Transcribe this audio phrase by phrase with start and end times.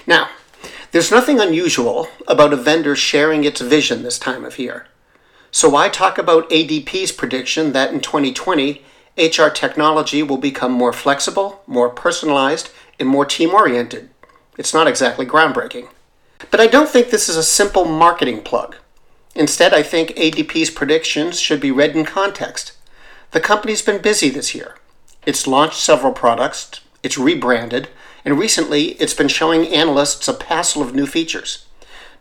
[0.07, 0.29] Now,
[0.91, 4.87] there's nothing unusual about a vendor sharing its vision this time of year.
[5.51, 8.81] So why talk about ADP's prediction that in 2020,
[9.17, 14.09] HR technology will become more flexible, more personalized, and more team oriented?
[14.57, 15.89] It's not exactly groundbreaking.
[16.49, 18.77] But I don't think this is a simple marketing plug.
[19.35, 22.71] Instead, I think ADP's predictions should be read in context.
[23.31, 24.75] The company's been busy this year.
[25.25, 27.89] It's launched several products, it's rebranded,
[28.23, 31.65] and recently it's been showing analysts a passel of new features.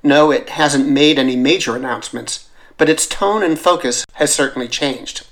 [0.03, 5.25] No, it hasn't made any major announcements, but its tone and focus has certainly changed.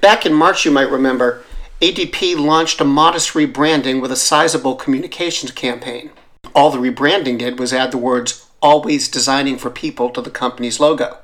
[0.00, 1.42] Back in March, you might remember,
[1.80, 6.12] ADP launched a modest rebranding with a sizable communications campaign.
[6.54, 10.78] All the rebranding did was add the words always designing for people to the company's
[10.78, 11.18] logo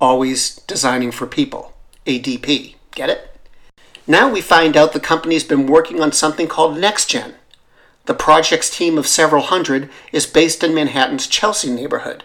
[0.00, 1.74] always designing for people,
[2.06, 2.74] ADP.
[2.92, 3.36] Get it?
[4.06, 7.34] Now we find out the company's been working on something called NextGen.
[8.06, 12.24] The project's team of several hundred is based in Manhattan's Chelsea neighborhood.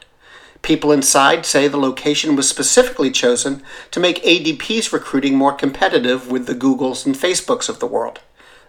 [0.61, 6.47] People inside say the location was specifically chosen to make ADP's recruiting more competitive with
[6.47, 8.21] the Googles and Facebooks of the world.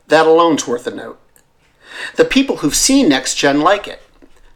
[0.09, 1.19] That alone's worth a note.
[2.17, 4.03] The people who've seen NextGen like it.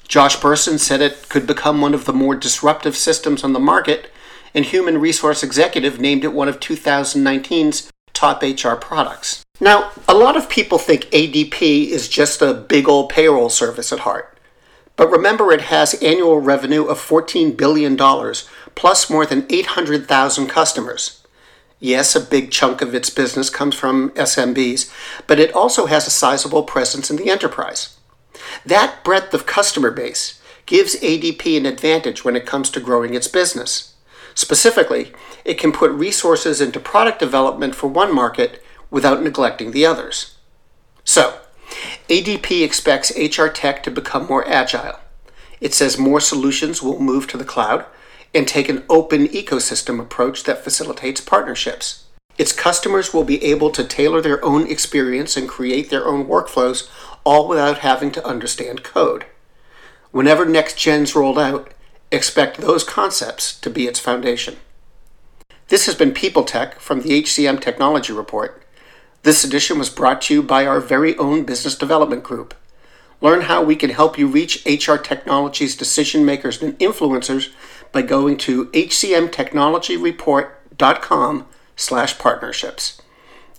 [0.06, 4.10] Josh Bersin said it could become one of the more disruptive systems on the market
[4.54, 9.44] and Human Resource Executive named it one of 2019's top HR products.
[9.60, 14.00] Now, a lot of people think ADP is just a big old payroll service at
[14.00, 14.38] heart.
[14.96, 17.96] But remember, it has annual revenue of $14 billion,
[18.74, 21.22] plus more than 800,000 customers.
[21.78, 24.92] Yes, a big chunk of its business comes from SMBs,
[25.26, 27.96] but it also has a sizable presence in the enterprise.
[28.66, 33.28] That breadth of customer base gives ADP an advantage when it comes to growing its
[33.28, 33.89] business.
[34.40, 35.12] Specifically,
[35.44, 40.38] it can put resources into product development for one market without neglecting the others.
[41.04, 41.40] So,
[42.08, 44.98] ADP expects HR tech to become more agile.
[45.60, 47.84] It says more solutions will move to the cloud
[48.34, 52.04] and take an open ecosystem approach that facilitates partnerships.
[52.38, 56.88] Its customers will be able to tailor their own experience and create their own workflows,
[57.24, 59.26] all without having to understand code.
[60.12, 61.74] Whenever NextGen's rolled out,
[62.12, 64.56] Expect those concepts to be its foundation.
[65.68, 68.64] This has been People Tech from the HCM Technology Report.
[69.22, 72.52] This edition was brought to you by our very own Business Development Group.
[73.20, 77.52] Learn how we can help you reach HR Technology's decision makers and influencers
[77.92, 81.46] by going to hcmtechnologyreport.com
[81.76, 83.00] slash partnerships.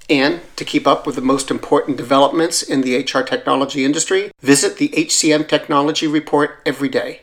[0.09, 4.75] And to keep up with the most important developments in the HR technology industry, visit
[4.75, 7.21] the HCM Technology Report every day.